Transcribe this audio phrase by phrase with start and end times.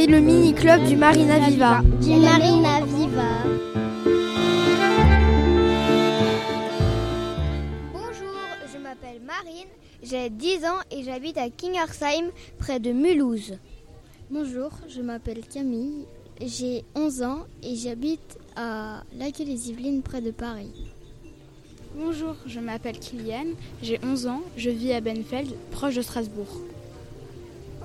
[0.00, 1.82] C'est le mini-club du Marina Viva.
[2.00, 3.42] Du Marina Viva.
[7.92, 8.38] Bonjour,
[8.72, 9.66] je m'appelle Marine,
[10.00, 13.54] j'ai 10 ans et j'habite à Kingersheim, près de Mulhouse.
[14.30, 16.06] Bonjour, je m'appelle Camille,
[16.40, 20.70] j'ai 11 ans et j'habite à Lac-les-Yvelines, près de Paris.
[21.96, 23.46] Bonjour, je m'appelle Kylian,
[23.82, 26.60] j'ai 11 ans, je vis à Benfeld, proche de Strasbourg.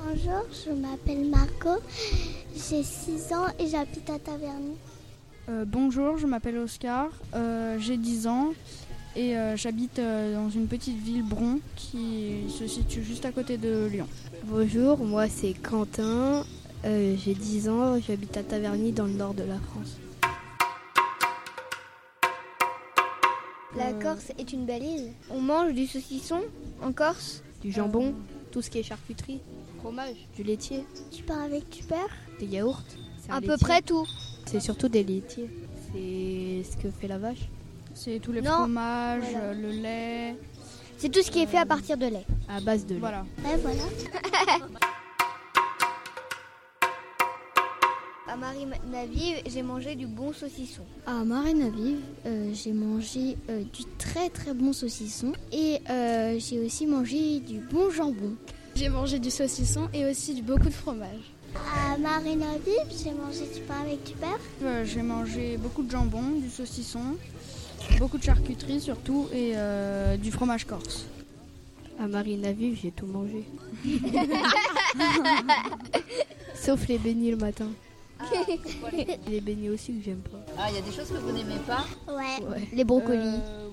[0.06, 1.82] Bonjour, je m'appelle Marco,
[2.56, 4.76] j'ai 6 ans et j'habite à Taverny.
[5.50, 8.54] Euh, bonjour, je m'appelle Oscar, euh, j'ai 10 ans
[9.16, 13.58] et euh, j'habite euh, dans une petite ville Bron qui se situe juste à côté
[13.58, 14.08] de Lyon.
[14.44, 16.44] Bonjour, moi c'est Quentin,
[16.84, 19.98] euh, j'ai 10 ans, j'habite à Taverny dans le nord de la France.
[23.78, 25.12] La Corse est une belle île.
[25.32, 26.42] On mange du saucisson
[26.82, 28.14] en Corse Du jambon,
[28.52, 29.40] tout ce qui est charcuterie,
[29.84, 32.82] fromage, du laitier, Tu pars avec tu pères des yaourts.
[33.30, 34.06] À peu près tout.
[34.46, 35.50] C'est surtout des laitiers.
[35.92, 37.50] C'est ce que fait la vache.
[37.94, 39.54] C'est tous les Non, fromages, voilà.
[39.54, 40.36] le lait,
[40.98, 42.26] C'est tout ce qui est fait à partir de lait.
[42.48, 43.00] À base de lait.
[43.02, 43.26] voilà.
[43.44, 43.84] Ouais, voilà.
[48.26, 50.82] À Marina Vive, j'ai mangé du bon saucisson.
[51.06, 56.60] À Marina Vive, euh, j'ai mangé euh, du très très bon saucisson et euh, j'ai
[56.66, 58.34] aussi mangé du bon jambon.
[58.76, 61.32] J'ai mangé du saucisson et aussi du beaucoup de fromage.
[61.56, 64.40] À Marina Vive, j'ai mangé tu pars avec tu pères.
[64.64, 67.16] Euh, j'ai mangé beaucoup de jambon, du saucisson,
[68.00, 71.06] beaucoup de charcuterie surtout et euh, du fromage corse.
[72.00, 73.46] À Marina Vive, j'ai tout mangé.
[76.56, 77.68] Sauf les beignets le matin.
[79.30, 80.40] les beignets aussi que j'aime pas.
[80.58, 82.44] Ah, il y a des choses que vous n'aimez pas Ouais.
[82.50, 82.68] Ouais.
[82.74, 83.20] Les brocolis.
[83.22, 83.70] Euh,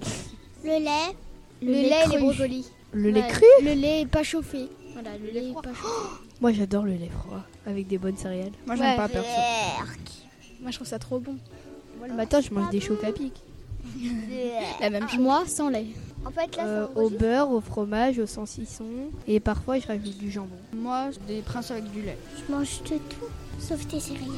[0.64, 1.14] Le lait.
[1.62, 2.66] le, lait, et les brocolis.
[2.92, 4.68] Le lait cru Le lait pas chauffé.
[4.92, 5.88] Voilà, le lait pas chauffé.
[6.40, 8.52] Moi j'adore le lait froid avec des bonnes céréales.
[8.66, 8.96] moi j'aime Ouais.
[8.96, 9.28] pas perso.
[10.60, 11.36] Moi je trouve ça trop bon.
[11.98, 13.32] Moi le matin je mange des chocs à pic.
[14.80, 15.18] La même chose.
[15.20, 15.86] Moi, sans lait.
[16.26, 18.84] En fait, là, Euh, au beurre, au fromage, au saucisson.
[19.26, 20.56] Et parfois je rajoute du jambon.
[20.74, 22.18] Moi, des princes avec du lait.
[22.46, 23.26] Je mange de tout,
[23.58, 24.28] sauf tes céréales.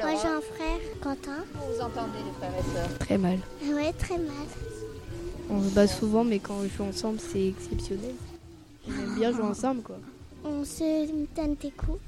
[0.00, 1.44] Moi j'ai un frère, Quentin.
[1.54, 3.38] Vous entendez les frères et sœurs Très mal.
[3.64, 4.46] Ouais, très mal.
[5.48, 8.14] On se bat souvent mais quand on joue ensemble c'est exceptionnel.
[8.88, 9.96] On aime bien jouer ensemble quoi.
[10.44, 11.98] On se donne des coups.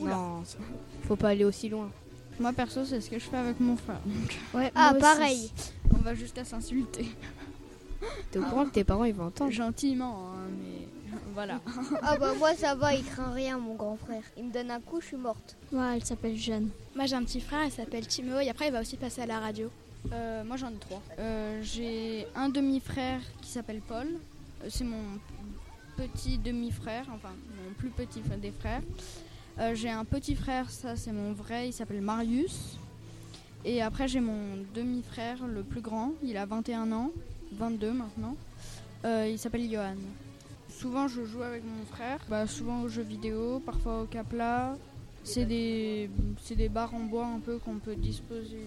[0.00, 0.58] Non, ça-
[1.06, 1.90] faut pas aller aussi loin.
[2.38, 4.00] Moi perso, c'est ce que je fais avec mon frère.
[4.54, 5.00] Ouais, Ah, moi aussi.
[5.18, 5.50] pareil.
[5.92, 7.06] on va jusqu'à s'insulter.
[8.30, 10.86] T'es au courant que tes parents ils vont entendre Gentiment, hein, mais
[11.34, 11.60] voilà.
[12.02, 14.22] Ah bah moi ça va, il craint rien mon grand frère.
[14.36, 15.56] Il me donne un coup, je suis morte.
[15.72, 16.68] Ouais, elle s'appelle Jeanne.
[16.94, 19.26] Moi j'ai un petit frère, il s'appelle Timo et après il va aussi passer à
[19.26, 19.68] la radio.
[20.12, 21.02] Euh, moi j'en ai trois.
[21.18, 24.06] Euh, j'ai un demi-frère qui s'appelle Paul.
[24.06, 25.02] Euh, c'est mon
[25.96, 28.82] petit demi-frère, enfin mon plus petit des frères.
[29.74, 32.78] J'ai un petit frère, ça c'est mon vrai, il s'appelle Marius.
[33.64, 37.10] Et après j'ai mon demi-frère, le plus grand, il a 21 ans,
[37.54, 38.36] 22 maintenant.
[39.04, 39.96] Il s'appelle Johan.
[40.68, 44.76] Souvent je joue avec mon frère, bah, souvent aux jeux vidéo, parfois au capla.
[45.24, 46.08] C'est des,
[46.42, 48.58] c'est des barres en bois un peu qu'on peut disposer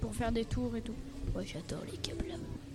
[0.00, 0.94] pour faire des tours et tout.
[1.34, 2.24] Moi j'adore les câbles.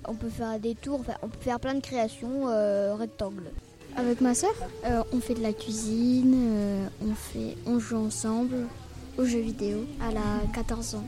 [0.08, 3.52] On peut faire des tours, enfin, on peut faire plein de créations euh, rectangles.
[3.98, 4.54] Avec ma soeur,
[5.14, 8.68] on fait de la cuisine, euh, on, fait, on joue ensemble
[9.18, 9.86] aux jeux vidéo.
[10.08, 11.04] Elle a 14 ans.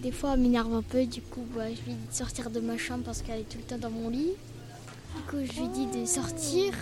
[0.00, 2.60] Des fois, elle m'énerve un peu, du coup, bah, je lui dis de sortir de
[2.60, 4.32] ma chambre parce qu'elle est tout le temps dans mon lit.
[5.16, 6.74] Du coup, je lui dis de sortir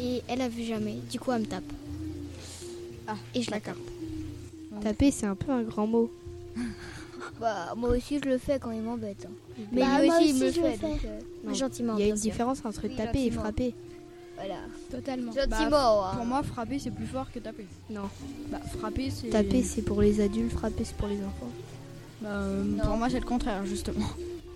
[0.00, 0.96] et elle a vu jamais.
[1.10, 1.62] Du coup, elle me tape.
[3.06, 3.76] Ah, et je la tape.
[4.82, 6.10] Taper c'est un peu un grand mot.
[7.40, 9.26] Bah moi aussi je le fais quand il m'embête.
[9.26, 9.62] hein.
[9.72, 10.76] Mais Bah, lui moi aussi, il me le je le fait.
[10.76, 10.86] fais.
[10.88, 11.94] donc, euh, Mais Gentiment.
[11.96, 13.74] Il y a une différence entre Oui, taper et frapper.
[14.36, 14.54] voilà.
[14.90, 15.32] Totalement.
[15.32, 16.04] Gentiment.
[16.06, 16.16] hein.
[16.16, 17.66] Pour moi, frapper c'est plus fort que taper.
[17.90, 18.02] Non.
[18.50, 19.30] Bah, frapper c'est.
[19.30, 21.50] Taper c'est pour les adultes, frapper c'est pour les enfants.
[22.20, 24.06] Bah, euh, pour moi c'est le contraire justement.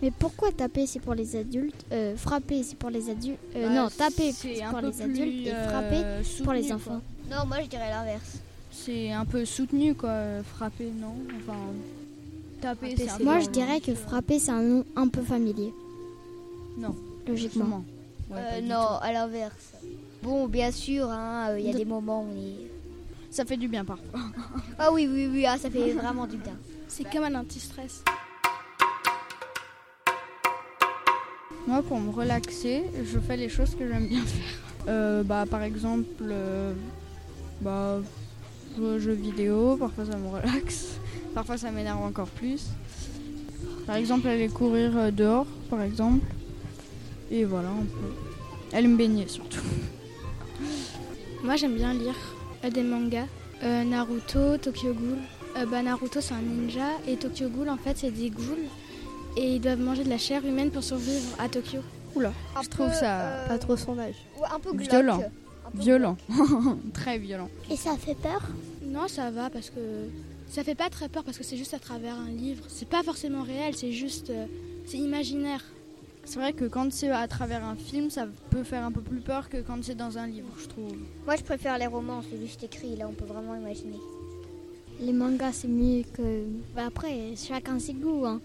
[0.02, 3.74] Mais pourquoi taper c'est pour les adultes euh, Frapper c'est pour les adultes euh, Bah,
[3.74, 7.00] Non, taper c'est pour les adultes et euh, frapper pour les enfants.
[7.30, 8.38] Non, moi je dirais l'inverse.
[8.70, 10.42] C'est un peu soutenu quoi.
[10.56, 11.14] Frapper non.
[11.38, 11.58] Enfin.
[12.60, 15.22] Taper c'est un c'est peu- Moi je dirais que frapper c'est un nom un peu
[15.22, 15.72] familier.
[16.78, 16.94] Non.
[17.26, 17.84] Logiquement.
[18.30, 19.72] Ouais, Euh, non, à l'inverse.
[20.22, 22.54] Bon, bien sûr, hein, euh, il y a De- des moments où on est...
[22.56, 22.74] tout.
[23.30, 24.20] Ça fait du bien parfois.
[24.78, 26.54] Ah oui, oui, oui, ah, ça fait vraiment du bien.
[26.88, 28.02] C'est comme un anti-stress.
[31.66, 34.58] Moi, pour me relaxer, je fais les choses que j'aime bien faire.
[34.88, 36.72] Euh, bah, par exemple, euh,
[37.60, 37.98] bah,
[38.80, 40.98] aux jeux vidéo, parfois ça me relaxe,
[41.34, 42.66] parfois ça m'énerve encore plus.
[43.86, 46.26] Par exemple, aller courir euh, dehors, par exemple.
[47.30, 48.76] Et voilà, on peut.
[48.76, 49.62] Aller me baigner surtout.
[51.44, 52.14] Moi j'aime bien lire
[52.64, 53.26] euh, des mangas.
[53.62, 55.18] Euh, Naruto, Tokyo Ghoul.
[55.56, 58.68] Euh, bah, Naruto c'est un ninja et Tokyo Ghoul en fait c'est des ghouls
[59.36, 61.80] et ils doivent manger de la chair humaine pour survivre à Tokyo.
[62.14, 64.14] Oula, Un je trouve peu, ça euh, Pas trop son âge.
[64.40, 64.90] ouais, un peu glauque.
[64.90, 65.22] Violent.
[65.74, 66.16] Violent.
[66.94, 67.48] Très violent.
[67.70, 68.42] Et ça fait peur?
[68.86, 69.80] Non ça va parce que
[70.48, 72.64] ça fait pas très peur parce que c'est juste à travers un livre.
[72.68, 74.46] C'est pas forcément réel, c'est juste euh,
[74.86, 75.62] c'est imaginaire.
[76.24, 79.20] C'est vrai que quand c'est à travers un film, ça peut faire un peu plus
[79.20, 80.94] peur que quand c'est dans un livre, je trouve.
[81.24, 82.96] Moi, je préfère les romans, c'est juste écrit.
[82.96, 83.96] Là, on peut vraiment imaginer.
[85.00, 86.44] Les mangas, c'est mieux que.
[86.76, 88.26] Bah, après, chacun ses goûts.
[88.26, 88.40] hein.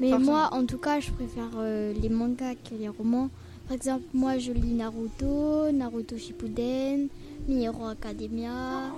[0.00, 0.32] Mais Forcément.
[0.32, 3.30] moi, en tout cas, je préfère euh, les mangas que les romans.
[3.68, 7.08] Par exemple, moi, je lis Naruto, Naruto Shippuden,
[7.46, 8.92] My Academia.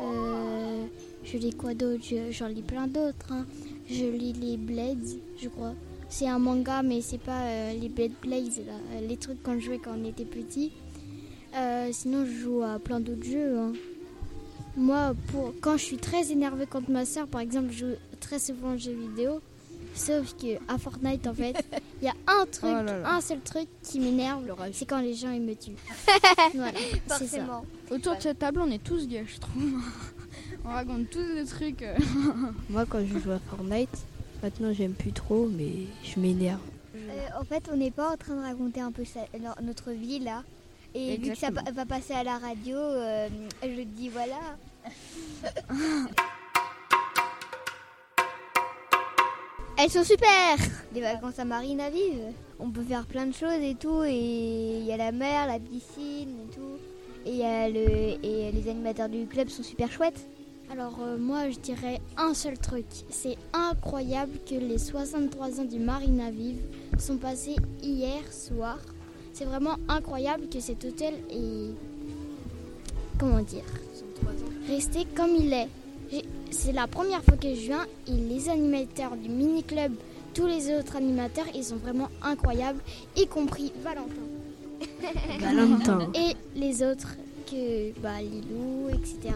[0.00, 0.84] euh,
[1.24, 2.02] je lis quoi d'autre?
[2.02, 3.30] Je- J'en lis plein d'autres.
[3.32, 3.44] hein.
[3.86, 5.74] Je lis les Blades, je crois.
[6.08, 9.60] C'est un manga, mais c'est pas euh, les Blade Blades, là, euh, les trucs qu'on
[9.60, 10.72] jouait quand on était petit.
[11.92, 13.58] Sinon, je joue à plein d'autres jeux.
[13.58, 13.72] hein.
[14.76, 18.38] Moi, pour, quand je suis très énervée contre ma soeur, par exemple, je joue très
[18.38, 19.40] souvent aux jeux vidéo.
[19.98, 21.54] Sauf que à Fortnite, en fait,
[22.00, 23.14] il y a un truc, Oh là là.
[23.14, 25.72] un seul truc qui m'énerve, c'est quand les gens ils me tuent.
[26.54, 27.18] voilà, c'est ça.
[27.18, 27.64] Forcément.
[27.90, 29.82] Autour de cette table, on est tous gays, je trouve.
[30.64, 31.82] on raconte tous des trucs.
[31.82, 31.96] euh,
[32.70, 33.90] Moi, quand je joue à Fortnite,
[34.42, 35.72] maintenant j'aime plus trop, mais
[36.04, 36.60] je m'énerve.
[36.94, 39.26] Euh, en fait, on n'est pas en train de raconter un peu sa-
[39.62, 40.44] notre vie là.
[40.94, 43.28] Et vu que ça va passer à la radio, euh,
[43.62, 44.38] je dis voilà.
[49.80, 50.56] Elles sont super
[50.92, 52.32] Les vacances à Marine à Vive.
[52.58, 54.02] On peut faire plein de choses et tout.
[54.02, 56.78] Et il y a la mer, la piscine et tout.
[57.24, 60.26] Et, il y a le, et les animateurs du club sont super chouettes.
[60.72, 62.86] Alors euh, moi, je dirais un seul truc.
[63.08, 66.60] C'est incroyable que les 63 ans du Marina Vive
[66.98, 68.80] sont passés hier soir.
[69.32, 71.70] C'est vraiment incroyable que cet hôtel est...
[73.16, 73.62] Comment dire
[74.68, 75.68] Resté comme il est.
[76.50, 79.92] C'est la première fois que je viens et les animateurs du mini-club,
[80.34, 82.80] tous les autres animateurs, ils sont vraiment incroyables,
[83.16, 84.14] y compris Valentin.
[85.40, 86.10] Valentin.
[86.14, 87.16] et les autres
[87.50, 89.34] que bah, Lilou, etc.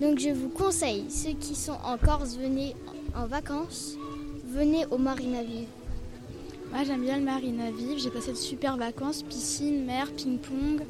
[0.00, 2.74] Donc je vous conseille, ceux qui sont en Corse, venez
[3.16, 3.96] en vacances,
[4.46, 5.68] venez au Marina Vive.
[6.70, 10.82] Moi j'aime bien le Marina Vive, j'ai passé de super vacances, piscine, mer, ping-pong,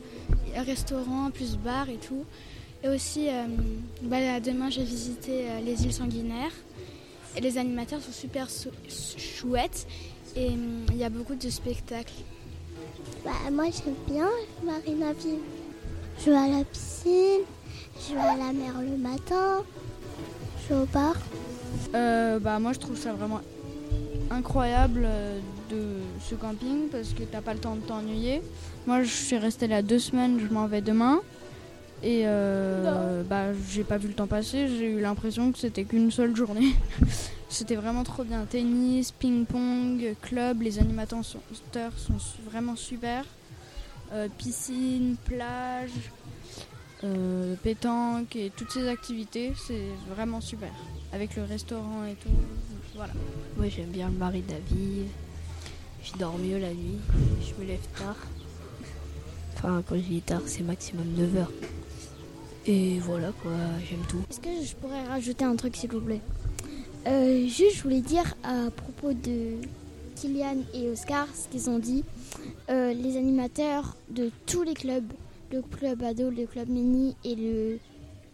[0.56, 2.24] restaurant, plus bar et tout.
[2.84, 3.44] Et aussi, euh,
[4.02, 6.52] bah, demain j'ai visité euh, les îles sanguinaires.
[7.36, 8.70] Et les animateurs sont super sou-
[9.18, 9.86] chouettes
[10.34, 12.12] et hum, il y a beaucoup de spectacles.
[13.24, 14.28] Bah, moi j'aime bien
[14.64, 15.40] Marina Vive.
[16.24, 17.42] Je vais à la piscine,
[18.08, 19.62] je vais à la mer le matin,
[20.62, 21.14] je vais au bar.
[21.94, 23.40] Euh, bah moi je trouve ça vraiment
[24.30, 25.38] incroyable euh,
[25.70, 28.40] de ce camping parce que t'as pas le temps de t'ennuyer.
[28.86, 31.20] Moi je suis restée là deux semaines, je m'en vais demain.
[32.06, 36.12] Et euh, bah j'ai pas vu le temps passer, j'ai eu l'impression que c'était qu'une
[36.12, 36.72] seule journée.
[37.48, 38.44] c'était vraiment trop bien.
[38.44, 41.40] Tennis, ping-pong, club, les animateurs sont,
[42.48, 43.24] vraiment super.
[44.12, 45.90] Euh, piscine, plage,
[47.02, 50.70] euh, pétanque et toutes ces activités, c'est vraiment super.
[51.12, 52.30] Avec le restaurant et tout,
[52.94, 53.14] voilà.
[53.56, 55.08] Moi, j'aime bien le Marina Vive.
[56.04, 57.00] Je dors mieux la nuit.
[57.40, 58.16] Je me lève tard.
[59.56, 61.52] Enfin, quand je dis tard, c'est maximum 9 heures.
[62.68, 63.52] Et voilà quoi,
[63.88, 64.20] j'aime tout.
[64.30, 66.20] Est-ce que je pourrais rajouter un truc s'il vous plaît?
[67.06, 69.52] Euh, Juste, je voulais dire à propos de
[70.16, 72.02] Kylian et Oscar, ce qu'ils ont dit.
[72.68, 75.12] Euh, les animateurs de tous les clubs,
[75.52, 77.78] le club ado, le club mini et le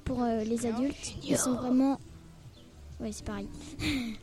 [0.05, 1.99] pour euh, les adultes, ils sont vraiment...
[3.01, 3.49] Oui, c'est pareil.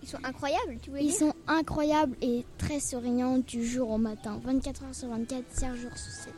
[0.02, 4.40] Ils sont incroyables, tu veux Ils sont incroyables et très souriants du jour au matin,
[4.44, 6.34] 24 heures sur 24, 7 jours sur 7.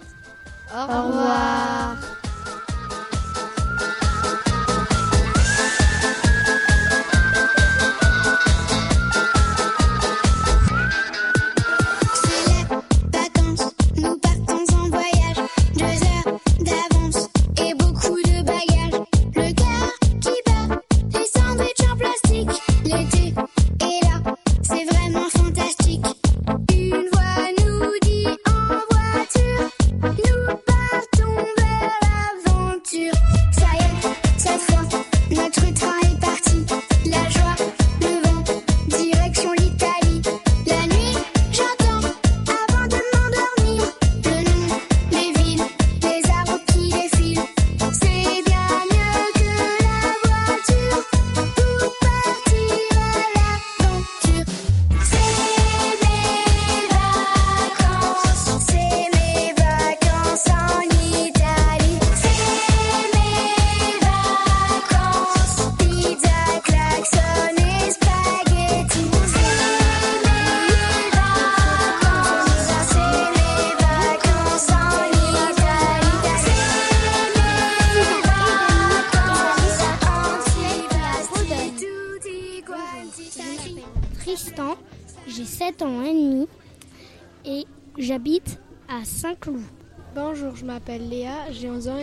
[0.74, 1.98] Au Au revoir.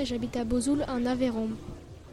[0.08, 1.50] J'habite à Bozoul en Aveyron.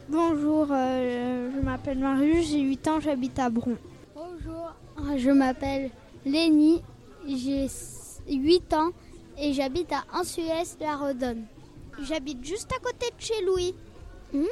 [0.10, 3.78] Bonjour, euh, je m'appelle Marius, j'ai 8 ans, j'habite à Bron.
[4.14, 4.76] Bonjour,
[5.16, 5.92] je m'appelle
[6.26, 6.82] Lénie,
[7.26, 7.68] j'ai
[8.30, 8.90] 8 ans
[9.38, 11.46] et j'habite à Ansuès-la Redonne.
[12.02, 13.74] J'habite juste à côté de chez Louis.
[14.34, 14.44] Hmm?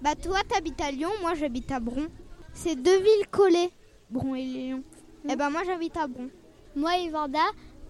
[0.00, 2.08] Bah toi t'habites à Lyon, moi j'habite à Bron.
[2.52, 3.70] C'est deux villes collées,
[4.10, 4.82] Bron et Lyon.
[5.24, 5.30] Hmm.
[5.30, 6.28] Et ben moi j'habite à Bron.
[6.74, 7.44] Moi et Vanda,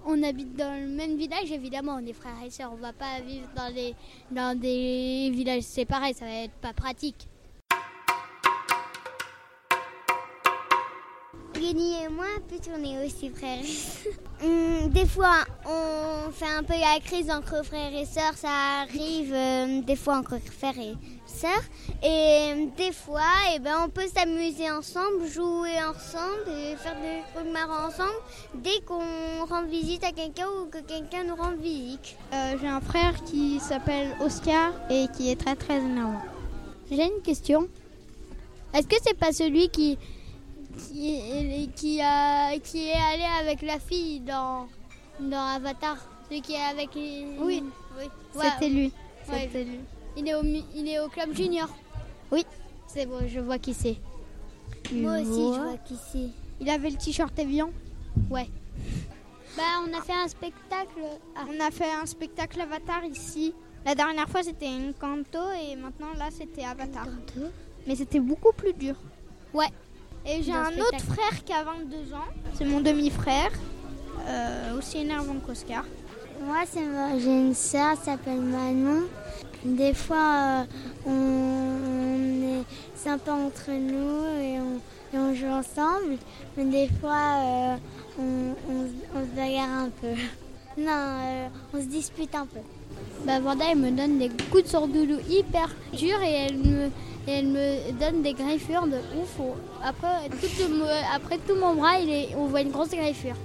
[0.06, 2.72] on habite dans le même village, évidemment, on est frères et sœurs.
[2.72, 3.94] On va pas vivre dans, les,
[4.30, 7.28] dans des villages séparés, ça va être pas pratique.
[11.64, 13.60] Et moi, peut on est aussi frères.
[14.42, 18.34] Hum, des fois, on fait un peu la crise entre frères et sœurs.
[18.34, 18.48] Ça
[18.80, 21.62] arrive euh, des fois entre frères et sœurs.
[22.02, 23.20] Et euh, des fois,
[23.54, 28.18] eh ben, on peut s'amuser ensemble, jouer ensemble et faire des trucs marrants ensemble
[28.54, 32.16] dès qu'on rend visite à quelqu'un ou que quelqu'un nous rend visite.
[32.34, 36.22] Euh, J'ai un frère qui s'appelle Oscar et qui est très très énervant.
[36.90, 37.68] J'ai une question.
[38.74, 39.96] Est-ce que c'est pas celui qui
[40.78, 44.68] qui, qui, a, qui est allé avec la fille dans,
[45.20, 45.96] dans Avatar.
[46.28, 47.26] Celui qui est avec les...
[47.38, 47.62] Oui,
[47.98, 48.04] oui.
[48.34, 48.92] c'était lui.
[49.28, 49.48] Ouais.
[49.54, 49.80] lui.
[50.16, 51.68] Il est, au, il est au club junior.
[52.30, 52.44] Oui.
[52.86, 53.96] C'est bon, je vois qui c'est.
[54.92, 55.56] Moi aussi, vois.
[55.56, 56.28] je vois qui c'est.
[56.60, 57.70] Il avait le t-shirt Evian
[58.30, 58.48] Ouais.
[59.56, 61.00] Bah, on a fait un spectacle.
[61.36, 61.44] Ah.
[61.48, 63.54] On a fait un spectacle Avatar ici.
[63.84, 67.06] La dernière fois, c'était un canto et maintenant, là, c'était Avatar.
[67.86, 68.94] Mais c'était beaucoup plus dur.
[69.52, 69.68] Ouais.
[70.24, 72.28] Et j'ai un autre frère qui a 22 ans.
[72.54, 73.50] C'est mon demi-frère,
[74.28, 75.84] euh, aussi énervant qu'Oscar.
[76.40, 76.58] Moi,
[77.18, 79.02] j'ai une sœur s'appelle Manon.
[79.64, 80.64] Des fois,
[81.06, 82.64] euh, on, est
[82.94, 84.76] sympa entre nous et on,
[85.12, 86.18] et on, joue ensemble.
[86.56, 87.76] Mais des fois, euh,
[88.18, 88.54] on,
[89.16, 90.14] on, se bagarre un peu.
[90.78, 92.60] Non, on se dispute un peu.
[93.26, 96.90] Bah, Vanda, elle me donne des coups de sordoulou hyper durs et elle me,
[97.26, 99.38] elle me donne des griffures de ouf.
[99.82, 103.36] Après tout, après tout mon bras, il est, on voit une grosse griffure.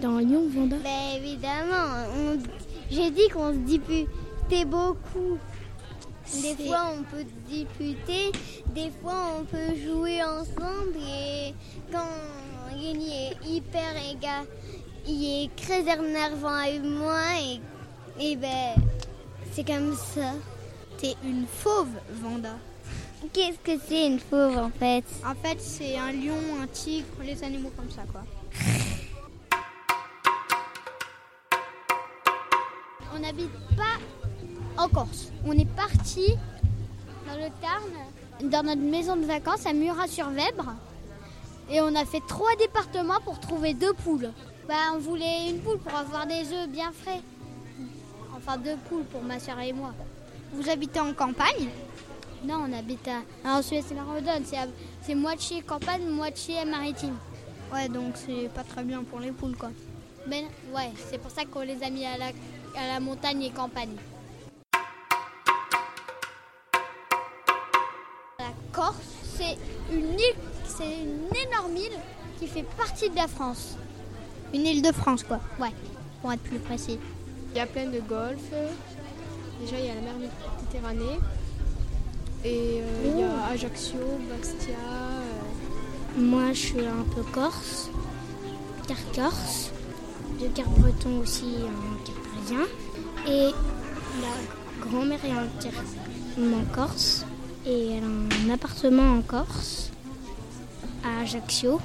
[0.00, 2.38] Dans Lyon, Vanda Ben évidemment,
[2.90, 5.38] j'ai dit qu'on se disputait beaucoup.
[6.42, 8.30] Des fois on peut disputer,
[8.68, 11.52] des fois on peut jouer ensemble et
[11.92, 14.46] quand Yeni est hyper égal,
[15.08, 17.60] il est très énervant avec moi et,
[18.20, 18.74] et ben
[19.52, 20.34] c'est comme ça.
[20.98, 21.88] T'es une fauve,
[22.22, 22.56] Vanda.
[23.32, 25.04] Qu'est-ce que c'est une fauve en fait?
[25.24, 28.22] En fait, c'est un lion, un tigre, les animaux comme ça quoi.
[33.14, 33.98] On n'habite pas
[34.82, 35.32] en Corse.
[35.46, 36.34] On est parti
[37.26, 40.74] dans le Tarn, dans notre maison de vacances à Murat-sur-Vèbre.
[41.70, 44.30] Et on a fait trois départements pour trouver deux poules.
[44.66, 47.20] Bah, on voulait une poule pour avoir des œufs bien frais.
[48.42, 49.92] Enfin, deux poules pour ma soeur et moi.
[50.52, 51.68] Vous habitez en campagne?
[52.42, 53.06] Non, on habite
[53.44, 54.44] à, Suez et la Redonne.
[55.02, 57.16] C'est moitié campagne, moitié maritime.
[57.72, 59.70] Ouais, donc c'est pas très bien pour les poules, quoi.
[60.26, 62.26] Ben, ouais, c'est pour ça qu'on les a mis à la,
[62.76, 63.94] à la montagne et campagne.
[68.38, 68.96] La Corse,
[69.36, 69.56] c'est
[69.92, 71.98] une île, c'est une énorme île
[72.38, 73.76] qui fait partie de la France.
[74.54, 75.40] Une île de France, quoi.
[75.60, 75.72] Ouais,
[76.20, 76.98] pour être plus précis.
[77.52, 78.52] Il y a plein de golfs.
[79.60, 81.18] Déjà, il y a la mer Méditerranée.
[82.44, 83.98] Et euh, il y a Ajaccio,
[84.30, 84.74] Bastia.
[84.78, 86.20] Euh.
[86.20, 87.90] Moi, je suis un peu corse,
[88.88, 89.70] car corse,
[90.40, 92.66] de car breton aussi, un car parisien.
[93.28, 93.50] Et
[94.22, 97.24] la grand-mère est entièrement corse.
[97.66, 99.90] Et elle a un appartement en Corse,
[101.04, 101.78] à Ajaccio.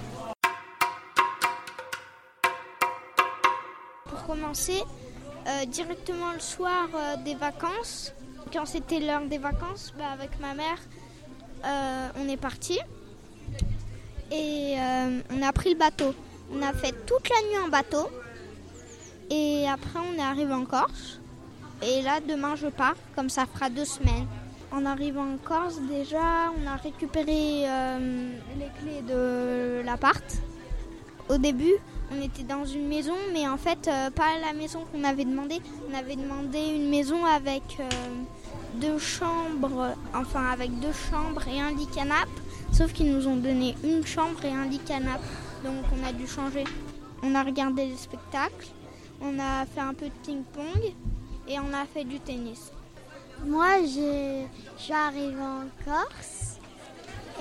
[4.06, 4.82] Pour commencer,
[5.48, 8.14] euh, directement le soir euh, des vacances,
[8.52, 10.80] quand c'était l'heure des vacances, bah, avec ma mère,
[11.64, 12.80] euh, on est parti
[14.32, 14.76] et
[15.30, 16.16] on a pris le bateau.
[16.52, 18.10] On a fait toute la nuit en bateau
[19.30, 21.20] et après on est arrivé en Corse.
[21.84, 24.26] Et là, demain, je pars, comme ça fera deux semaines.
[24.72, 27.68] En arrivant en Corse, déjà, on a récupéré
[28.58, 30.24] les clés de l'appart.
[31.30, 31.74] Au début,
[32.12, 35.60] on était dans une maison, mais en fait, pas la maison qu'on avait demandé.
[35.90, 37.64] On avait demandé une maison avec
[38.76, 42.30] deux chambres, enfin avec deux chambres et un lit canapé.
[42.72, 45.24] Sauf qu'ils nous ont donné une chambre et un lit canapé.
[45.64, 46.64] Donc on a dû changer.
[47.24, 48.68] On a regardé les spectacles,
[49.20, 50.94] on a fait un peu de ping-pong
[51.48, 52.72] et on a fait du tennis.
[53.44, 53.66] Moi,
[54.94, 56.60] arrivée en Corse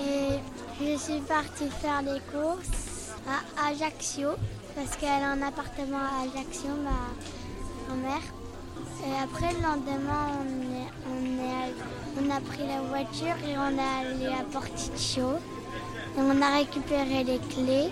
[0.01, 0.39] et
[0.81, 2.84] je suis partie faire des courses
[3.29, 4.31] à Ajaccio.
[4.75, 7.15] parce qu'elle a un appartement à Ajaccio, ma
[7.87, 8.23] grand-mère.
[9.07, 10.31] Et après, le lendemain,
[12.19, 15.35] on, a pris la voiture et on est allé à Porticcio.
[16.17, 17.91] Et on a récupéré les clés.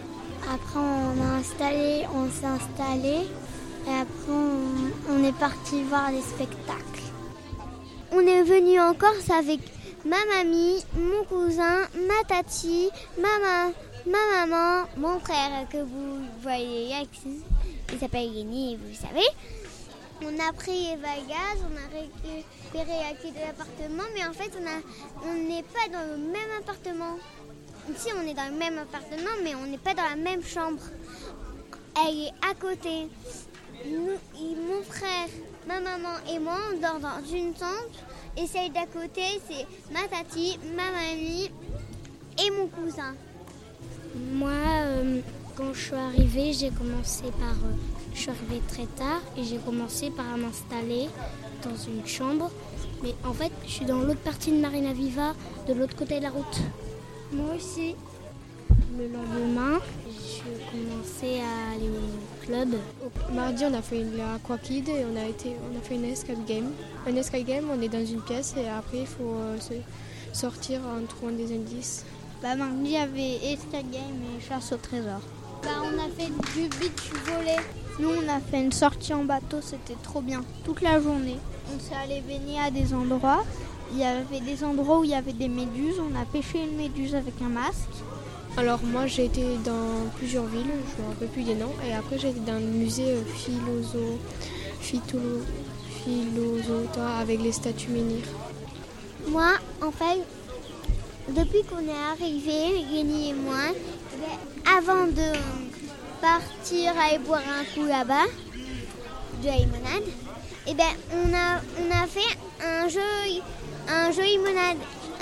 [0.52, 3.26] Après, on a installé, on s'est installé.
[3.86, 7.02] Et après, on, on est parti voir les spectacles.
[8.12, 9.60] On est venu en Corse avec
[10.04, 13.28] ma mamie, mon cousin, ma tati, ma,
[14.06, 17.42] ma, ma maman, mon frère que vous voyez ici.
[17.92, 19.26] Il s'appelle Yenny, vous le savez.
[20.24, 24.52] On a pris les bagages, on a récupéré la clé de l'appartement, mais en fait,
[25.24, 27.18] on n'est pas dans le même appartement.
[27.90, 30.80] Ici, on est dans le même appartement, mais on n'est pas dans la même chambre.
[31.96, 33.08] Elle est à côté.
[33.84, 35.28] Mon frère,
[35.66, 37.90] ma maman et moi, on dort dans une chambre.
[38.36, 41.50] Et celle d'à côté, c'est ma tati, ma mamie
[42.38, 43.14] et mon cousin.
[44.14, 45.20] Moi, euh,
[45.56, 47.52] quand je suis arrivée, j'ai commencé par.
[47.64, 47.74] euh,
[48.14, 51.08] je suis arrivée très tard et j'ai commencé par m'installer
[51.64, 52.50] dans une chambre.
[53.02, 55.34] Mais en fait, je suis dans l'autre partie de Marina Viva,
[55.66, 56.60] de l'autre côté de la route.
[57.32, 57.94] Moi aussi.
[58.98, 62.74] Le lendemain, j'ai commencé à aller au club.
[63.34, 66.04] Mardi, on a fait la Aqua Kid et on a, été, on a fait une
[66.04, 66.70] escape game.
[67.06, 69.56] Un escape game, on est dans une pièce et après, il faut euh,
[70.34, 72.04] sortir en trouvant des indices.
[72.42, 75.20] Bah, mardi, il y avait escape game et chasse au trésor.
[75.62, 77.56] Bah, on a fait du beach volley.
[78.00, 80.42] Nous, on a fait une sortie en bateau, c'était trop bien.
[80.64, 81.38] Toute la journée.
[81.72, 83.44] On s'est allé baigner à des endroits.
[83.92, 86.00] Il y avait des endroits où il y avait des méduses.
[86.00, 88.02] On a pêché une méduse avec un masque.
[88.56, 92.18] Alors moi j'ai été dans plusieurs villes, je me rappelle plus des noms, et après
[92.18, 94.18] j'ai été dans le musée euh, Philoso,
[94.78, 95.40] Phitolo,
[96.04, 98.28] Philosota avec les statues menhirs.
[99.28, 100.18] Moi, en fait,
[101.28, 103.72] depuis qu'on est arrivé, Yenny et moi,
[104.76, 105.32] avant de
[106.20, 108.26] partir aller boire un coup là-bas,
[109.42, 110.04] de la limonade,
[110.66, 113.00] et ben, on, a, on a fait un jeu,
[113.88, 114.78] un jeu limonade.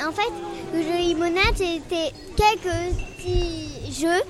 [0.06, 0.30] En fait,
[0.74, 4.22] le jeu limonade, c'était quelques petits jeux.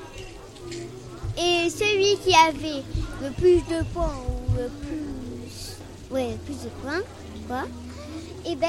[1.39, 2.83] Et celui qui avait
[3.23, 5.77] le plus de points ou le plus,
[6.11, 7.03] ouais, le plus de points,
[7.49, 7.63] quoi,
[8.47, 8.69] et ben,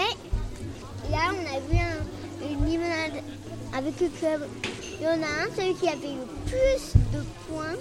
[1.09, 2.05] Là, on a vu un-
[2.49, 3.23] une limonade
[3.75, 4.47] avec le club.
[4.99, 7.77] Il y en a un, celui qui avait le plus de points,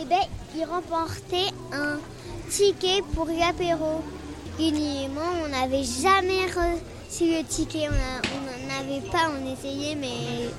[0.00, 0.20] et ben,
[0.54, 1.98] il remportait un
[2.48, 4.02] ticket pour l'apéro.
[4.58, 7.88] Guigny et moi, on n'avait jamais reçu le ticket.
[7.88, 10.50] On n'en avait pas, on essayait, mais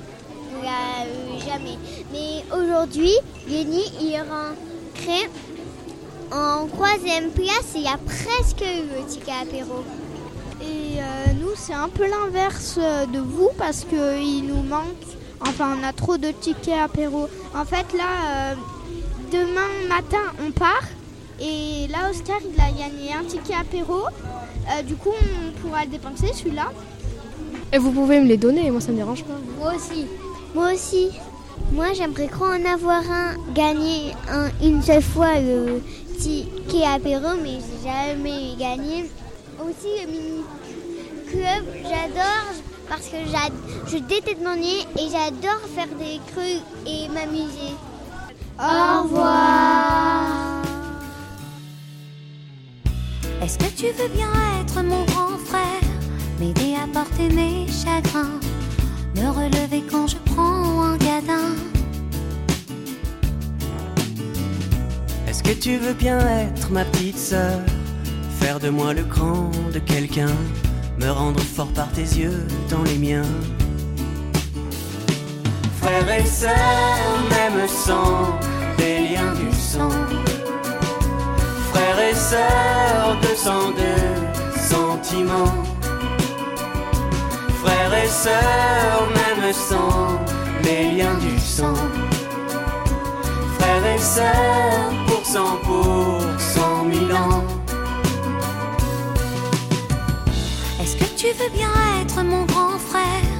[0.58, 1.78] on l'a eu jamais.
[2.12, 3.14] Mais aujourd'hui,
[3.46, 5.30] Guigny, il rentré
[6.32, 9.84] en troisième place et il a presque eu le ticket apéro.
[11.52, 15.04] Nous, c'est un peu l'inverse euh, de vous parce qu'il nous manque,
[15.40, 17.28] enfin, on a trop de tickets apéro.
[17.54, 18.54] En fait, là, euh,
[19.30, 20.84] demain matin, on part.
[21.38, 23.98] Et là, Oscar, il a gagné un ticket apéro.
[24.06, 26.72] Euh, du coup, on pourra le dépenser, celui-là.
[27.70, 29.38] Et vous pouvez me les donner, moi ça me dérange pas.
[29.58, 30.06] Moi aussi.
[30.54, 31.10] Moi aussi.
[31.72, 35.82] Moi, j'aimerais trop en avoir un, gagner un, une seule fois le
[36.18, 39.10] ticket apéro, mais j'ai jamais gagné.
[39.60, 40.42] Aussi, le mini
[41.32, 42.48] club, j'adore
[42.88, 47.74] parce que j'ad- je déteste m'ennuyer et j'adore faire des crues et m'amuser.
[48.58, 50.26] Au revoir.
[53.42, 55.86] Est-ce que tu veux bien être mon grand frère?
[56.38, 58.38] M'aider à porter mes chagrins?
[59.16, 61.48] Me relever quand je prends un gadin?
[65.28, 67.58] Est-ce que tu veux bien être ma petite sœur?
[68.40, 70.34] Faire de moi le cran de quelqu'un?
[70.98, 73.22] Me rendre fort par tes yeux dans les miens.
[75.80, 78.38] Frères et sœurs, même sang,
[78.78, 79.90] des liens du sang.
[81.72, 85.54] Frères et sœurs, de sang de sentiments.
[87.62, 90.20] Frères et sœurs, même sang,
[90.62, 91.74] les liens du sang.
[93.58, 97.61] Frères et sœurs, pour cent pour cent mille ans.
[101.38, 103.30] Veux bien être mon grand frère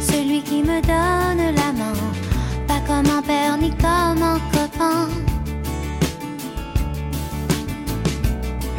[0.00, 1.92] Celui qui me donne la main
[2.66, 5.08] Pas comme un père ni comme un copain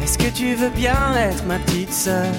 [0.02, 2.32] Est-ce que tu veux bien être ma petite sœur?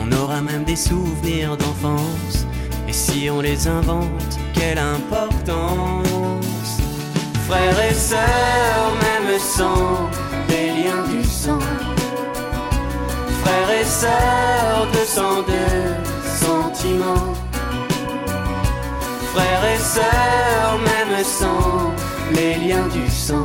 [0.00, 2.46] On aura même des souvenirs d'enfance.
[2.88, 6.06] Et si on les invente, quelle importance?
[7.48, 10.10] Frères et sœurs, même sang,
[10.48, 11.21] des liens du.
[13.42, 15.64] Frères et sœurs, de sang de
[16.44, 17.34] sentiments.
[19.32, 21.92] Frères et sœurs, même sang,
[22.34, 23.44] les liens du sang.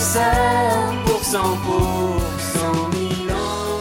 [0.00, 3.80] sœurs pour cent pour cent mille ans.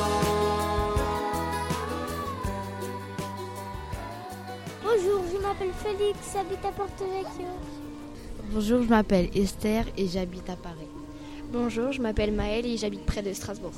[4.84, 7.48] Bonjour, je m'appelle Félix, j'habite à Porto Vecchio.
[8.52, 10.99] Bonjour, je m'appelle Esther et j'habite à Paris.
[11.52, 13.72] Bonjour, je m'appelle Maëlle et j'habite près de Strasbourg.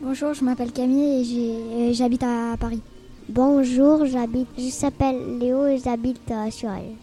[0.00, 2.80] Bonjour, je m'appelle Camille et j'habite à Paris.
[3.28, 6.94] Bonjour, j'habite, je s'appelle Léo et j'habite à Surel.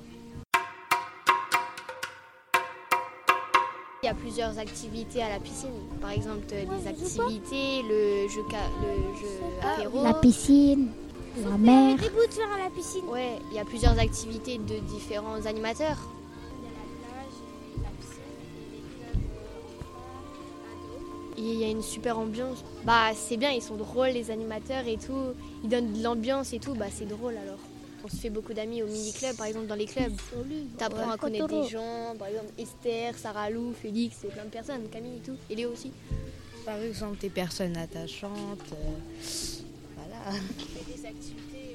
[4.02, 5.70] Il y a plusieurs activités à la piscine.
[6.02, 8.42] Par exemple, les activités, le jeu,
[8.82, 9.28] le jeu
[9.62, 10.04] apéro.
[10.04, 10.88] La piscine,
[11.44, 11.98] la mer.
[11.98, 13.06] Des bouts de fer à la piscine.
[13.12, 16.00] Ouais, il y a plusieurs activités de différents animateurs.
[21.54, 22.64] Il y a une super ambiance.
[22.84, 25.34] Bah, c'est bien, ils sont drôles, les animateurs et tout.
[25.64, 27.60] Ils donnent de l'ambiance et tout, bah, c'est drôle alors.
[28.04, 30.14] On se fait beaucoup d'amis au mini-club, par exemple, dans les clubs.
[30.78, 34.88] T'apprends à connaître des gens, par exemple Esther, Sarah Lou, Félix, et plein de personnes,
[34.92, 35.36] Camille et tout.
[35.50, 35.92] Et Léo aussi.
[36.66, 38.32] Par exemple, des personnes attachantes.
[38.74, 39.56] euh,
[39.96, 40.40] voilà.
[40.88, 41.75] des activités,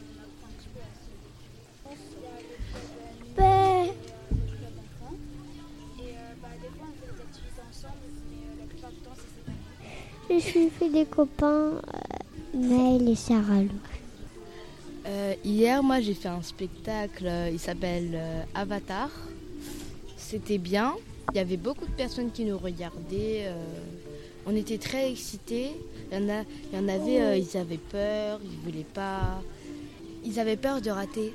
[10.40, 11.78] suis fait des copains, euh,
[12.54, 13.68] Maël et Sarah Lou.
[15.06, 19.10] Euh, hier, moi, j'ai fait un spectacle, euh, il s'appelle euh, Avatar.
[20.16, 20.94] C'était bien.
[21.32, 23.44] Il y avait beaucoup de personnes qui nous regardaient.
[23.46, 23.54] euh,
[24.46, 25.70] on était très excités.
[26.12, 29.40] Il y en, a, il y en avait, euh, ils avaient peur, ils voulaient pas.
[30.24, 31.32] Ils avaient peur de rater.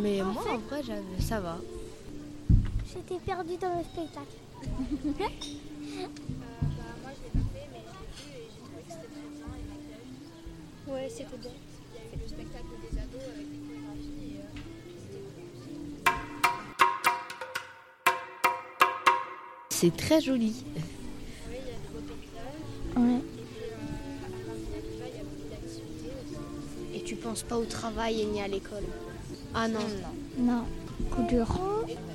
[0.00, 0.82] Mais en moi, fait- en vrai,
[1.20, 1.58] ça va.
[2.88, 4.36] j'étais perdue dans le spectacle.
[4.62, 4.68] bah,
[7.02, 9.28] moi, je l'ai pas fait, mais je l'ai vu et j'ai trouvé que c'était très
[9.34, 9.50] bien.
[9.58, 10.81] Et ma piège.
[10.92, 11.50] Ouais, c'était bien.
[11.94, 14.20] Il y a eu le spectacle des ados avec des chorégraphies.
[14.24, 14.50] Et, euh,
[19.70, 20.64] C'est très joli.
[20.76, 20.80] oui,
[21.50, 23.04] il y a des beaux paysages.
[23.04, 23.18] Ouais.
[23.18, 23.76] Et puis, euh,
[24.26, 26.96] à Marseille, déjà, il y a beaucoup d'activités aussi.
[26.96, 28.84] Et tu penses pas au travail ni à l'école?
[29.54, 29.80] Ah non.
[30.38, 30.64] Non,
[31.10, 31.46] coup dur.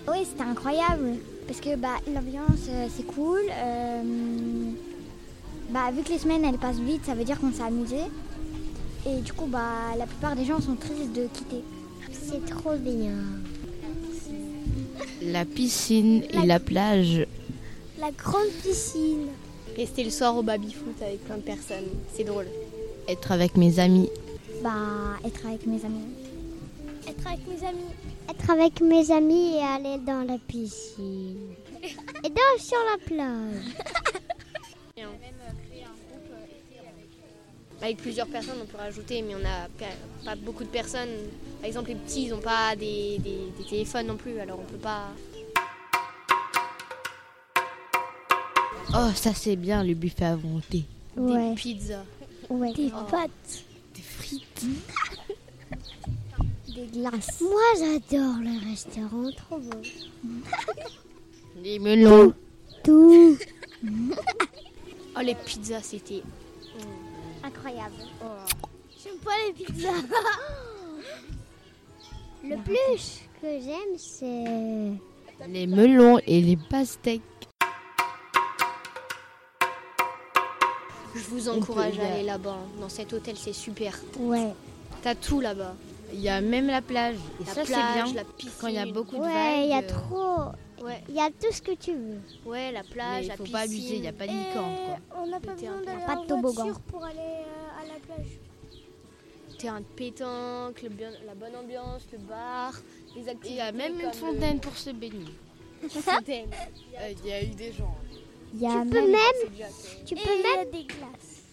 [0.10, 1.16] Oui, c'était incroyable.
[1.48, 3.42] Parce que bah, l'ambiance, euh, c'est cool.
[3.52, 4.72] euh,
[5.70, 7.98] bah, vu que les semaines, elles passent vite, ça veut dire qu'on s'est amusé.
[9.08, 11.64] Et du coup, bah, la plupart des gens sont tristes de quitter.
[12.12, 13.14] C'est trop bien.
[15.22, 17.26] La piscine et la plage.
[18.00, 19.28] La grande piscine.
[19.78, 21.88] C'était le soir au baby-foot avec plein de personnes.
[22.14, 22.48] C'est drôle.
[23.08, 24.10] Être avec mes amis.
[24.64, 24.72] Bah,
[25.26, 26.10] être avec mes amis.
[27.08, 27.92] Être avec mes amis.
[28.30, 31.54] Être avec mes amis et aller dans la piscine.
[32.24, 33.76] Et dans sur la plage.
[34.98, 37.12] On a même euh, créé un groupe euh, été avec.
[37.22, 39.68] euh, Avec plusieurs personnes, on peut rajouter, mais on n'a
[40.26, 41.10] pas- beaucoup de personnes.
[41.60, 44.66] Par exemple, les petits, ils n'ont pas des, des- des téléphones non plus, alors on
[44.66, 45.10] peut pas.
[48.96, 50.84] Oh, ça c'est bien le buffet à volonté.
[51.16, 51.50] Ouais.
[51.50, 52.04] Des pizzas.
[52.50, 52.74] Ouais.
[52.74, 53.04] Des Oh.
[53.12, 53.64] pâtes.
[53.96, 54.66] Des frites.
[56.74, 57.42] Des glaces.
[57.42, 59.82] Moi, j'adore le restaurant, trop beau.
[61.64, 62.34] Les melons.
[62.84, 63.38] Tout.
[65.16, 66.22] Oh, les pizzas, c'était.
[67.48, 67.96] Incroyable.
[69.04, 69.90] J'aime pas les pizzas.
[72.44, 77.22] Le plus que j'aime, c'est Les melons et les pastèques.
[81.16, 82.58] Je vous encourage à aller là-bas.
[82.80, 83.98] Dans cet hôtel, c'est super.
[84.20, 84.54] Ouais.
[85.02, 85.76] T'as tout là-bas.
[86.14, 87.16] Il y a même la plage.
[87.42, 88.14] Et La ça c'est plage, bien.
[88.14, 88.52] la piscine.
[88.62, 89.34] Quand il y a beaucoup de vagues.
[89.34, 90.52] Ouais, il y a euh, trop.
[90.84, 92.20] Ouais, Il y a tout ce que tu veux.
[92.46, 93.58] ouais la plage, Mais la faut piscine.
[93.58, 94.98] pas abuser, il n'y a pas de licorne quoi.
[95.24, 96.64] On n'a pas besoin de d'aller Pas de en toboggan.
[96.66, 98.28] voiture pour aller euh, à la plage.
[99.58, 102.74] terrain de pétanque, le bien- la bonne ambiance, le bar,
[103.16, 103.50] les activités.
[103.50, 105.26] il y a même une fontaine pour se baigner.
[105.90, 106.50] fontaine.
[107.00, 107.96] Euh, Il y a eu des gens.
[108.54, 109.22] Il y a Tu peux même-
[110.06, 111.44] tu Et peux il y a même, des glaces.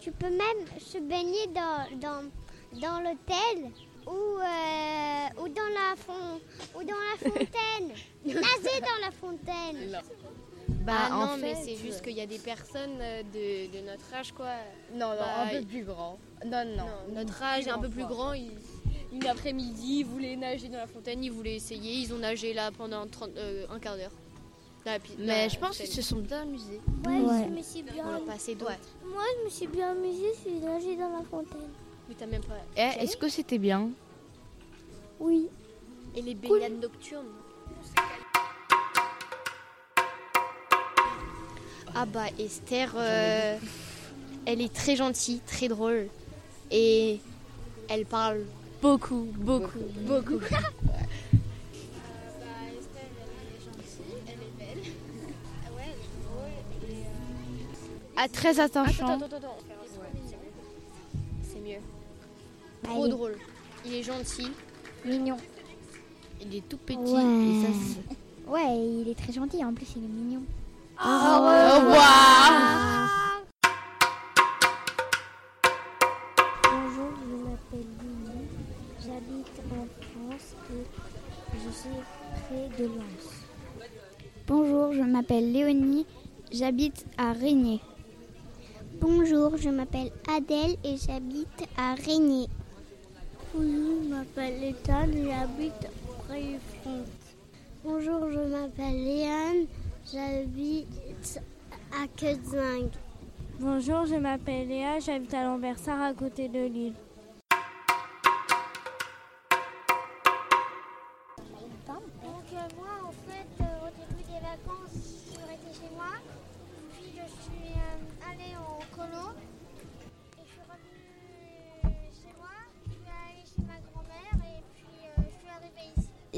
[0.00, 2.22] tu peux même se baigner dans dans,
[2.80, 3.70] dans l'hôtel
[4.06, 6.40] ou euh, ou dans la fon,
[6.76, 7.96] ou dans la fontaine.
[8.24, 10.00] Nager dans la fontaine.
[10.82, 13.86] Bah, ah en non, mais c'est juste qu'il y a des personnes euh, de, de
[13.86, 14.46] notre âge, quoi.
[14.94, 16.18] Non, non, Bah, un peu plus grand.
[16.44, 16.76] Non, non.
[16.84, 18.32] Non, notre âge est un peu plus grand.
[18.32, 18.50] ils-
[19.12, 21.94] une après-midi, ils voulaient nager dans la fontaine, ils voulaient essayer.
[21.94, 24.12] Ils ont nagé là pendant 30, euh, un quart d'heure.
[25.18, 26.80] Mais je pense qu'ils se sont bien amusés.
[27.06, 27.44] Ouais, Ouais.
[27.44, 28.04] je me suis bien.
[28.04, 28.24] D'autres.
[29.04, 31.68] Moi, je me suis bien amusée, je suis nagée dans la fontaine.
[32.10, 32.54] Mais t'as même pas.
[32.76, 33.88] Eh, est-ce que c'était bien
[35.20, 35.46] Oui.
[36.16, 37.28] Et les baignades nocturnes
[41.94, 43.56] Ah bah Esther, euh,
[44.44, 46.08] elle est très gentille, très drôle.
[46.72, 47.20] Et
[47.88, 48.44] elle parle
[48.82, 50.40] beaucoup, beaucoup, beaucoup.
[50.50, 50.56] Bah,
[52.76, 53.06] Esther,
[53.38, 54.92] elle est gentille, elle est belle.
[55.64, 55.94] Ah ouais,
[56.82, 56.98] elle est drôle.
[56.98, 57.04] Et
[58.16, 59.14] Ah, très attachant.
[59.16, 59.79] Attends, attends, attends.
[62.82, 63.10] Trop Allez.
[63.12, 63.36] drôle.
[63.86, 64.48] Il est gentil.
[65.04, 65.36] Mignon.
[66.40, 66.96] Il est tout petit.
[66.98, 67.22] Ouais.
[67.22, 68.00] Et ça,
[68.50, 69.64] Ouais, il est très gentil.
[69.64, 70.42] En plus, il est mignon.
[70.98, 72.50] Au revoir.
[76.64, 78.38] Bonjour, je m'appelle Lily.
[79.00, 80.84] J'habite en France et
[81.54, 82.00] je suis
[82.48, 83.28] près de Lens.
[84.46, 86.06] Bonjour, je m'appelle Léonie,
[86.52, 87.80] j'habite à Régnier.
[89.00, 92.48] Bonjour, je m'appelle Adèle et j'habite à Régnier.
[93.52, 95.90] Bonjour, je m'appelle Ethan, j'habite
[96.28, 97.08] près de France.
[97.84, 99.66] Bonjour, je m'appelle Léane,
[100.12, 101.40] j'habite
[101.92, 102.90] à Quetzing.
[103.58, 106.94] Bonjour, je m'appelle Léa, j'habite à Lambersart à côté de Lille.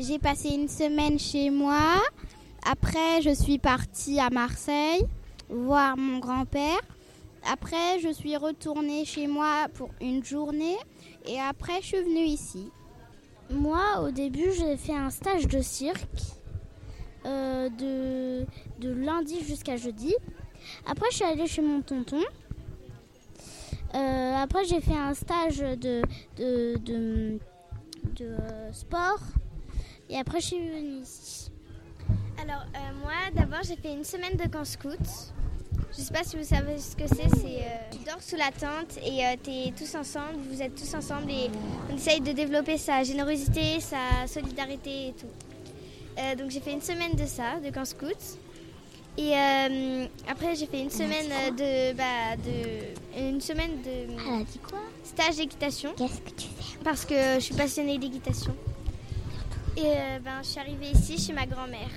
[0.04, 1.94] J'ai passé une semaine chez moi.
[2.68, 5.06] Après, je suis partie à Marseille
[5.48, 6.80] voir mon grand-père.
[7.52, 10.76] Après, je suis retournée chez moi pour une journée.
[11.24, 12.68] Et après, je suis venue ici.
[13.48, 16.04] Moi, au début, j'ai fait un stage de cirque
[17.24, 18.44] euh, de,
[18.82, 20.16] lundi jusqu'à jeudi.
[20.84, 22.22] Après, je suis allée chez mon tonton.
[23.94, 26.02] Euh, après, j'ai fait un stage de,
[26.40, 27.38] euh,
[28.72, 29.20] sport.
[30.12, 31.50] Et après, je suis venue ici.
[32.42, 34.98] Alors, euh, moi, d'abord, j'ai fait une semaine de camp scout.
[35.96, 37.28] Je sais pas si vous savez ce que c'est.
[37.40, 40.36] C'est euh, tu dors sous la tente et euh, t'es tous ensemble.
[40.50, 41.50] Vous êtes tous ensemble et
[41.90, 45.26] on essaye de développer sa générosité, sa solidarité et tout.
[46.38, 48.16] Donc j'ai fait une semaine de ça, de camp scout.
[49.18, 54.44] Et euh, après j'ai fait une semaine de, bah, de une semaine de Elle a
[54.44, 54.78] dit quoi?
[55.04, 55.92] stage d'équitation.
[55.96, 56.78] Qu'est-ce que tu fais?
[56.84, 58.54] Parce que je suis passionnée d'équitation.
[59.76, 61.88] Et euh, ben, je suis arrivée ici chez ma grand-mère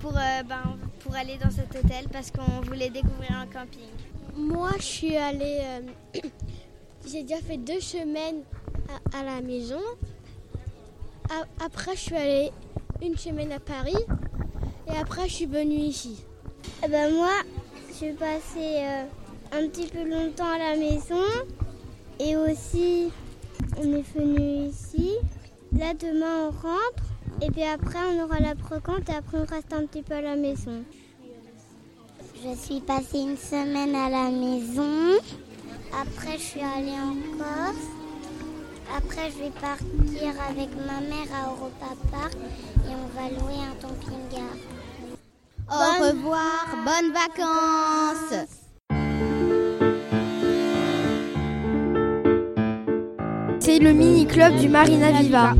[0.00, 3.88] pour, euh, ben, pour aller dans cet hôtel parce qu'on voulait découvrir un camping.
[4.36, 5.60] Moi, je suis allée.
[5.62, 6.20] euh,
[7.06, 8.42] j'ai déjà fait deux semaines
[9.14, 9.80] à, à la maison.
[11.30, 12.50] A- après, je suis allée
[13.02, 13.96] une semaine à Paris.
[14.92, 16.22] Et après, je suis venue ici.
[16.84, 17.30] Eh ben moi,
[17.88, 19.04] je suis passée euh,
[19.52, 21.22] un petit peu longtemps à la maison.
[22.20, 23.08] Et aussi,
[23.78, 25.11] on est venu ici.
[25.82, 27.02] Là, demain, on rentre.
[27.44, 30.20] Et puis après, on aura la brocante et après, on reste un petit peu à
[30.20, 30.84] la maison.
[32.36, 35.18] Je suis passée une semaine à la maison.
[35.92, 37.88] Après, je suis allée en Corse.
[38.96, 42.36] Après, je vais partir avec ma mère à Europa Park
[42.86, 44.54] et on va louer un camping-car.
[45.68, 48.61] Au revoir, bonnes vacances
[53.82, 55.54] le mini-club du Marina Viva.